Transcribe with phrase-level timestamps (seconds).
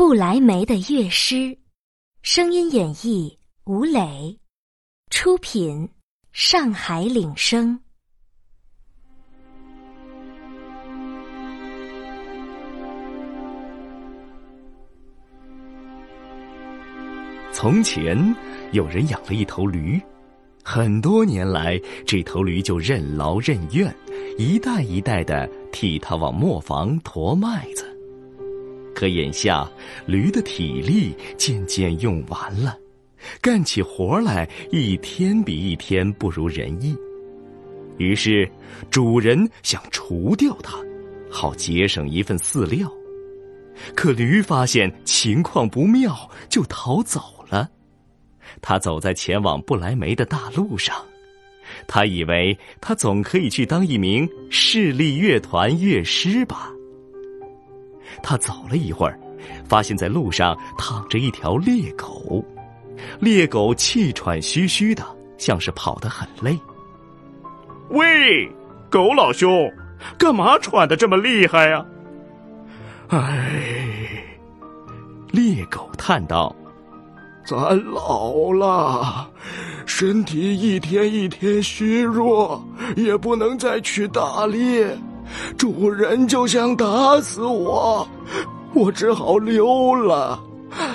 [0.00, 1.58] 不来梅的乐师，
[2.22, 3.36] 声音演绎
[3.66, 4.34] 吴磊，
[5.10, 5.86] 出品
[6.32, 7.78] 上海领声。
[17.52, 18.16] 从前
[18.72, 20.00] 有人养了一头驴，
[20.64, 23.94] 很多年来，这头驴就任劳任怨，
[24.38, 27.89] 一代一代的替他往磨坊驮麦子。
[29.00, 29.66] 可眼下，
[30.04, 32.76] 驴的体力渐渐用完了，
[33.40, 36.94] 干起活来一天比一天不如人意。
[37.96, 38.46] 于是，
[38.90, 40.76] 主人想除掉它，
[41.30, 42.92] 好节省一份饲料。
[43.96, 47.70] 可驴发现情况不妙，就逃走了。
[48.60, 50.94] 他走在前往不来梅的大路上，
[51.88, 56.70] 他以为他总可以去当一名市立乐团乐师吧。
[58.22, 59.18] 他走了一会儿，
[59.68, 62.44] 发现在路上躺着一条猎狗，
[63.18, 65.04] 猎狗气喘吁吁的，
[65.38, 66.58] 像是跑得很累。
[67.90, 68.48] 喂，
[68.90, 69.68] 狗老兄，
[70.18, 71.84] 干嘛喘的这么厉害呀？
[73.08, 74.22] 哎，
[75.32, 76.54] 猎狗叹道
[77.44, 79.28] ：“咱老了，
[79.86, 82.62] 身体一天一天虚弱，
[82.94, 84.86] 也不能再去打猎。”
[85.56, 88.08] 主人就想打死我，
[88.72, 90.42] 我只好溜了。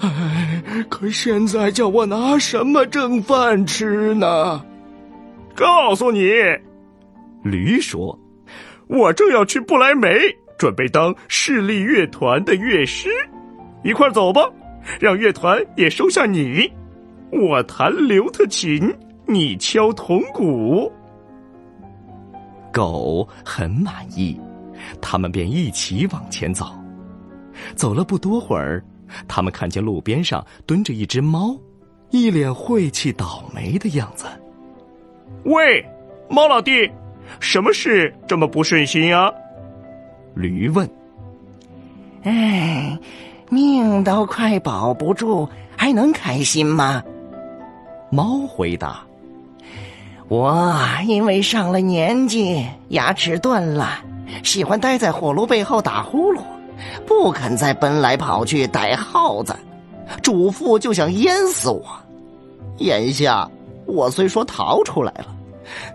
[0.00, 4.64] 唉，可现在叫我拿什么挣饭吃呢？
[5.54, 6.30] 告诉你，
[7.42, 8.18] 驴说
[8.88, 10.08] ：“我正要去不来梅，
[10.56, 13.10] 准备当市立乐团的乐师，
[13.84, 14.42] 一块走吧，
[14.98, 16.70] 让乐团也收下你。
[17.30, 18.90] 我弹刘特琴，
[19.26, 20.90] 你敲铜鼓。”
[22.72, 24.38] 狗很满意，
[25.00, 26.66] 他们便一起往前走。
[27.74, 28.84] 走了不多会儿，
[29.26, 31.56] 他们看见路边上蹲着一只猫，
[32.10, 34.26] 一脸晦气倒霉的样子。
[35.44, 35.84] 喂，
[36.28, 36.90] 猫老弟，
[37.40, 39.32] 什么事这么不顺心呀？
[40.34, 40.88] 驴问。
[42.22, 42.98] 哎，
[43.50, 47.02] 命都快保不住，还能开心吗？
[48.10, 49.04] 猫回答。
[50.28, 54.04] 我因为上了年纪，牙齿钝了，
[54.42, 56.40] 喜欢待在火炉背后打呼噜，
[57.06, 59.56] 不肯再奔来跑去逮耗子。
[60.22, 61.82] 主妇就想淹死我。
[62.78, 63.50] 眼下
[63.86, 65.26] 我虽说逃出来了，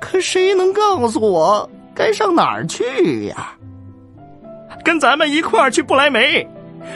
[0.00, 3.52] 可谁能告诉我该上哪儿去呀？
[4.82, 6.46] 跟咱们一块儿去不来梅，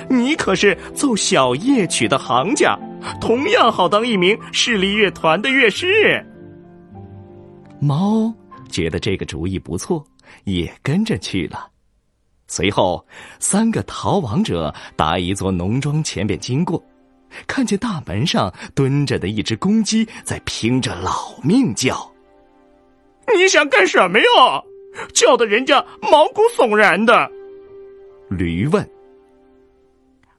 [0.09, 2.79] 你可是奏小夜曲的行家，
[3.21, 6.25] 同样好当一名市立乐团的乐师。
[7.87, 8.35] 猫
[8.69, 10.05] 觉得这个主意不错，
[10.45, 11.71] 也跟着去了。
[12.49, 13.07] 随后，
[13.39, 16.83] 三个逃亡者打一座农庄前边经过，
[17.47, 22.11] 看见大门上蹲着的一只公鸡在拼着老命叫。
[23.37, 24.25] 你想干什么呀？
[25.13, 27.31] 叫的人家毛骨悚然的。
[28.31, 28.89] 驴问：“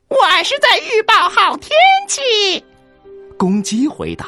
[0.09, 1.71] 我是在预报好天
[2.07, 2.63] 气。”
[3.37, 4.27] 公鸡回答。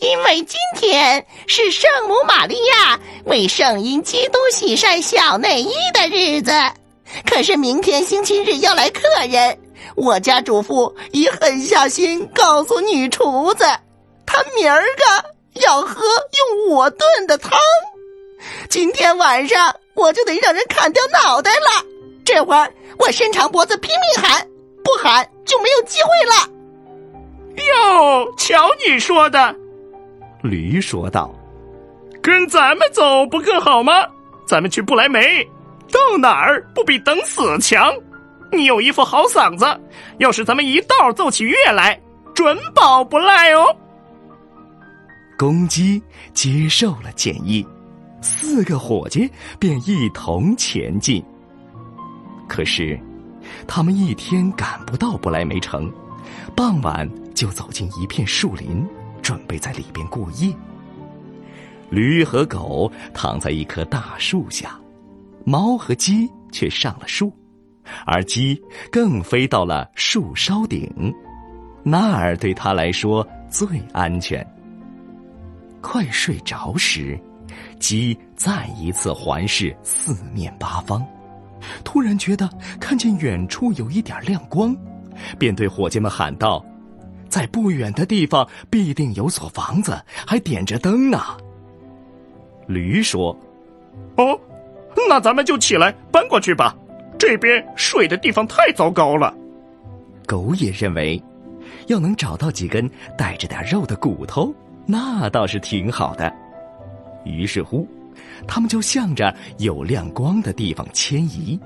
[0.00, 6.52] 因为今天是圣母玛利亚为圣婴基督洗晒小内衣的日子，
[7.26, 9.58] 可是明天星期日要来客人，
[9.96, 13.64] 我家主妇已狠下心告诉女厨子，
[14.24, 17.52] 她明儿个要喝用我炖的汤。
[18.70, 21.84] 今天晚上我就得让人砍掉脑袋了。
[22.24, 24.48] 这会儿我伸长脖子拼命喊，
[24.82, 26.48] 不喊就没有机会了。
[27.56, 29.54] 哟，瞧你说的！
[30.42, 31.34] 驴说道
[32.22, 33.92] ：“跟咱们走不更好吗？
[34.46, 35.44] 咱们去不来梅，
[35.92, 37.92] 到哪儿不比等死强？
[38.52, 39.64] 你有一副好嗓子，
[40.18, 42.00] 要是咱们一道奏起乐来，
[42.34, 43.76] 准保不赖哦。”
[45.38, 46.02] 公鸡
[46.34, 47.66] 接受了建议，
[48.20, 51.24] 四个伙计便一同前进。
[52.48, 52.98] 可是，
[53.66, 55.90] 他们一天赶不到不来梅城，
[56.56, 58.86] 傍晚就走进一片树林。
[59.30, 60.52] 准备在里边过夜。
[61.88, 64.76] 驴和狗躺在一棵大树下，
[65.44, 67.32] 猫和鸡却上了树，
[68.04, 68.60] 而鸡
[68.90, 71.14] 更飞到了树梢顶，
[71.84, 74.44] 那儿对它来说最安全。
[75.80, 77.16] 快睡着时，
[77.78, 81.06] 鸡再一次环视四面八方，
[81.84, 82.50] 突然觉得
[82.80, 84.76] 看见远处有一点亮光，
[85.38, 86.64] 便对伙计们喊道。
[87.30, 91.18] 在不远的地方必定有所房子，还点着灯呢。
[92.66, 93.34] 驴说
[94.18, 94.38] ：“哦，
[95.08, 96.76] 那咱们就起来搬过去吧，
[97.18, 99.34] 这边睡的地方太糟糕了。”
[100.26, 101.20] 狗也认为，
[101.86, 104.54] 要能找到几根带着点肉的骨头，
[104.86, 106.32] 那倒是挺好的。
[107.24, 107.86] 于是乎，
[108.46, 111.58] 他们就向着有亮光的地方迁移，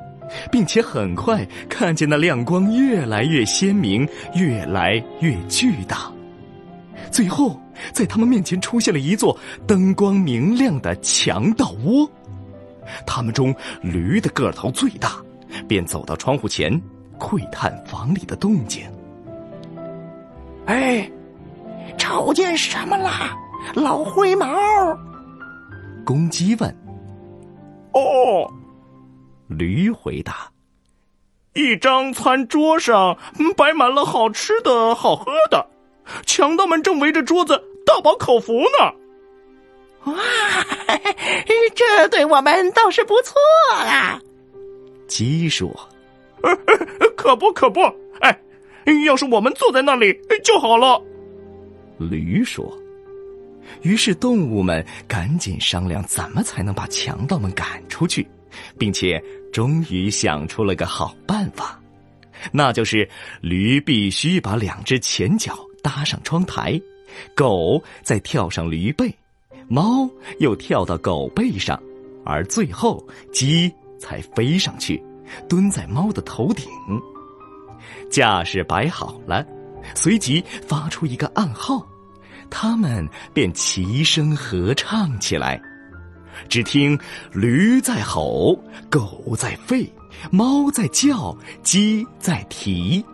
[0.51, 6.11] 并且很快看见那亮光越来越鲜明，越来越巨大。
[7.11, 7.61] 最后，
[7.93, 9.37] 在他们面前出现了一座
[9.67, 12.09] 灯光明亮的强盗窝。
[13.07, 15.13] 他们中驴的个头最大，
[15.67, 16.81] 便走到窗户前，
[17.19, 18.85] 窥探房里的动静。
[20.67, 21.11] 哎，
[21.97, 23.37] 瞅见什么啦，
[23.75, 24.47] 老灰毛？
[26.05, 26.77] 公鸡问。
[27.93, 28.51] 哦，
[29.57, 30.51] 驴回答
[31.55, 33.17] ：“一张餐桌上
[33.57, 35.67] 摆满了好吃的好喝的，
[36.27, 38.93] 强盗们正围着桌子大饱口福呢。”
[40.13, 40.15] 哇，
[41.75, 43.35] 这对我们倒是不错
[43.71, 44.21] 啦。
[45.09, 45.71] 鸡说
[47.17, 47.81] ：“可不可不，
[48.21, 48.39] 哎，
[49.07, 50.13] 要是我们坐在那里
[50.43, 51.01] 就好了。”
[51.99, 52.77] 驴说。
[53.81, 58.27] 于是动物们赶紧商量怎么才能把强盗们赶出去，
[58.79, 59.23] 并且
[59.53, 61.81] 终于想出了个好办法，
[62.53, 63.09] 那就是
[63.41, 66.81] 驴必须把两只前脚搭上窗台，
[67.35, 69.15] 狗再跳上驴背。
[69.67, 70.09] 猫
[70.41, 71.81] 又跳到狗背上，
[72.25, 75.03] 而最后鸡才飞上去，
[75.49, 76.67] 蹲在猫的头顶。
[78.11, 79.45] 架势摆好了，
[79.95, 81.87] 随即发出一个暗号，
[82.51, 85.61] 他们便齐声合唱起来。
[86.49, 86.99] 只听
[87.33, 88.59] 驴在吼，
[88.91, 89.89] 狗在吠，
[90.31, 93.05] 猫在叫，鸡在啼。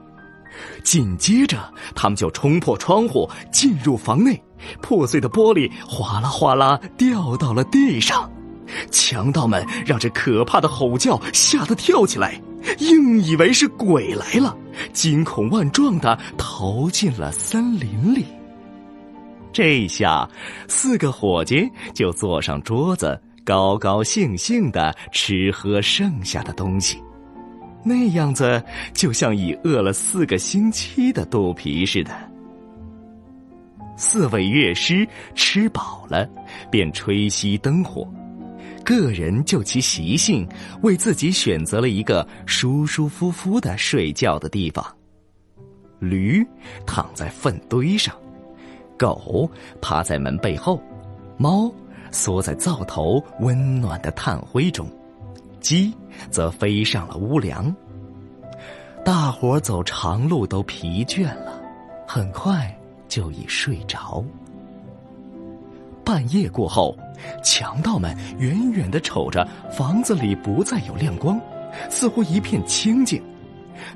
[0.85, 1.59] 紧接着，
[1.95, 4.41] 他们就冲破窗户进入房内。
[4.83, 8.31] 破碎的玻璃哗啦哗啦掉到了地上，
[8.91, 12.39] 强盗们让这可怕的吼叫吓得跳起来，
[12.79, 14.55] 硬以为是鬼来了，
[14.93, 18.27] 惊恐万状的逃进了森林里。
[19.53, 20.29] 这下，
[20.69, 27.03] 四个伙计就坐上桌子，高高兴兴的吃喝剩下的东西，
[27.85, 28.63] 那样子
[28.95, 32.11] 就像已饿了四个星期的肚皮似的。
[33.97, 36.29] 四位乐师吃饱了，
[36.71, 38.09] 便吹熄灯火，
[38.85, 40.49] 个人就其习性，
[40.83, 44.83] 为自己选择了一个舒舒服服的睡觉的地方。
[45.99, 46.43] 驴
[46.87, 48.15] 躺在粪堆上，
[49.01, 49.51] 狗
[49.81, 50.79] 趴在门背后，
[51.39, 51.73] 猫
[52.11, 54.87] 缩在灶头温暖的炭灰中，
[55.59, 55.91] 鸡
[56.31, 57.75] 则飞上了屋梁。
[59.03, 61.59] 大伙走长路都疲倦了，
[62.07, 62.77] 很快。
[63.09, 64.25] 就已睡着。
[66.05, 66.97] 半夜过后，
[67.43, 71.37] 强盗们远远的瞅着房子里不再有亮光，
[71.91, 73.21] 似乎一片清静。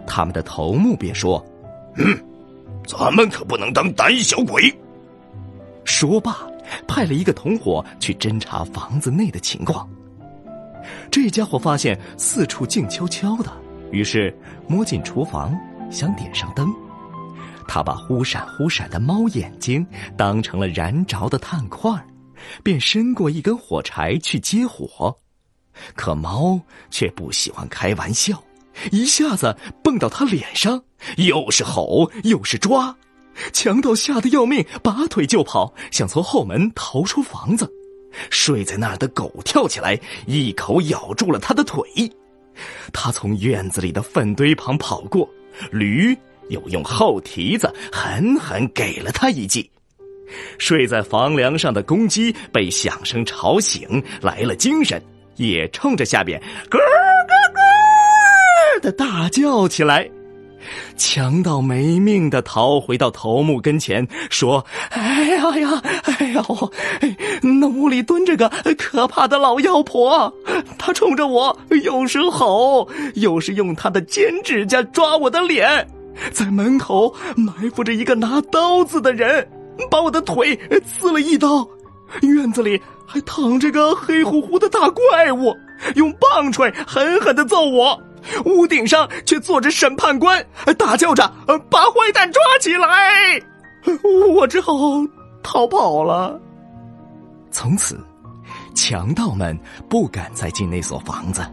[0.04, 1.40] 他们的头目便说
[1.94, 2.18] ：“嗯，
[2.88, 4.62] 咱们可不能当胆小鬼。”
[5.84, 6.38] 说罢，
[6.86, 9.88] 派了一个同伙去侦查房子内的情况。
[11.10, 13.52] 这家伙发现四处静悄悄的，
[13.90, 14.36] 于是
[14.66, 15.58] 摸进厨房，
[15.90, 16.72] 想点上灯。
[17.66, 19.86] 他把忽闪忽闪的猫眼睛
[20.18, 21.90] 当成了燃着的炭块
[22.62, 25.16] 便伸过一根火柴去接火，
[25.94, 26.60] 可猫
[26.90, 28.42] 却不喜欢开玩笑，
[28.92, 30.82] 一下子蹦到他脸上，
[31.16, 32.94] 又是吼又是抓，
[33.52, 37.70] 强盗吓得要命，拔腿就跑，想从后门逃出房子。
[38.30, 41.82] 睡在那儿的狗跳起来，一口咬住了他的腿。
[42.92, 45.28] 他从院子里的粪堆旁跑过，
[45.70, 46.16] 驴。
[46.50, 49.70] 又用后蹄子狠狠给了他一记，
[50.58, 55.02] 睡在房梁上的公鸡被响声吵醒，来了精神，
[55.36, 56.38] 也冲着下边
[56.68, 56.82] 咯咯
[57.54, 60.06] 咯的大叫起来。
[60.96, 66.44] 强盗没命的逃回到头目跟前，说：“哎呀呀，哎呀，
[67.42, 70.32] 那屋里蹲着个可怕的老妖婆，
[70.78, 75.86] 她冲着我又是吼，又是用她的尖指甲抓我的脸。”
[76.30, 79.48] 在门口埋伏着一个拿刀子的人，
[79.90, 80.56] 把我的腿
[80.86, 81.66] 刺了一刀。
[82.22, 85.52] 院子里还躺着个黑乎乎的大怪物，
[85.96, 88.00] 用棒槌狠狠的揍我。
[88.44, 90.44] 屋顶上却坐着审判官，
[90.78, 91.30] 大叫着
[91.70, 93.40] 把坏蛋抓起来。
[94.36, 94.72] 我只好
[95.42, 96.40] 逃跑了。
[97.50, 97.98] 从此，
[98.74, 101.44] 强盗们不敢再进那所房子。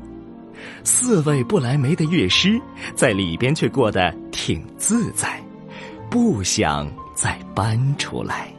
[0.83, 2.59] 四位不来梅的乐师
[2.95, 5.39] 在里边却过得挺自在，
[6.09, 8.51] 不想再搬出来。